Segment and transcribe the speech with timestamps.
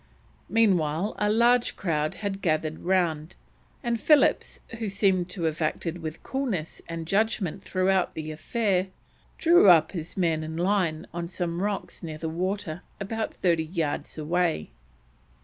[0.49, 3.35] Meanwhile a large crowd had gathered round,
[3.83, 8.87] and Phillips, who seems to have acted with coolness and judgment throughout the affair,
[9.37, 14.17] drew up his men in line on some rocks near the water, about thirty yards
[14.17, 14.71] away.